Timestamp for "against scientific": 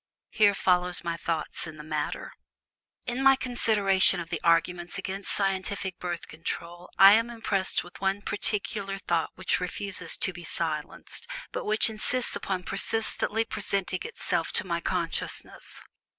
4.97-5.99